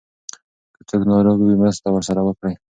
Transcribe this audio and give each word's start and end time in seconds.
که 0.77 0.81
څوک 0.89 1.01
ناروغ 1.11 1.37
وي 1.41 1.55
مرسته 1.61 1.87
ورسره 1.91 2.21
وکړئ. 2.23 2.53